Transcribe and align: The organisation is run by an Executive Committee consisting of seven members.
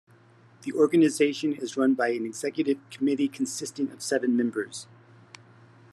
The 0.63 0.73
organisation 0.73 1.53
is 1.53 1.77
run 1.77 1.93
by 1.93 2.07
an 2.07 2.25
Executive 2.25 2.79
Committee 2.89 3.27
consisting 3.27 3.91
of 3.91 4.01
seven 4.01 4.35
members. 4.35 4.87